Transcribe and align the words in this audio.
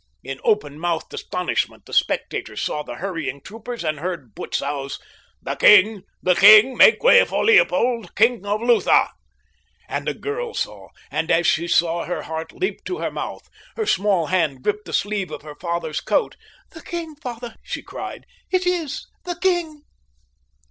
In 0.23 0.39
open 0.43 0.79
mouthed 0.79 1.13
astonishment 1.13 1.85
the 1.85 1.93
spectators 1.93 2.59
saw 2.59 2.81
the 2.81 2.95
hurrying 2.95 3.39
troopers 3.39 3.83
and 3.83 3.99
heard 3.99 4.33
Butzow's 4.33 4.97
"The 5.43 5.53
king! 5.55 6.01
The 6.23 6.33
king! 6.33 6.75
Make 6.75 7.03
way 7.03 7.23
for 7.23 7.45
Leopold, 7.45 8.15
King 8.15 8.43
of 8.43 8.61
Lutha!" 8.63 9.11
And 9.87 10.09
a 10.09 10.15
girl 10.15 10.55
saw, 10.55 10.87
and 11.11 11.29
as 11.29 11.45
she 11.45 11.67
saw 11.67 12.05
her 12.05 12.23
heart 12.23 12.51
leaped 12.51 12.85
to 12.85 12.97
her 12.97 13.11
mouth. 13.11 13.47
Her 13.75 13.85
small 13.85 14.25
hand 14.25 14.63
gripped 14.63 14.85
the 14.85 14.93
sleeve 14.93 15.29
of 15.29 15.43
her 15.43 15.57
father's 15.61 16.01
coat. 16.01 16.35
"The 16.71 16.81
king, 16.81 17.15
father," 17.17 17.53
she 17.61 17.83
cried. 17.83 18.25
"It 18.49 18.65
is 18.65 19.05
the 19.25 19.35
king." 19.35 19.83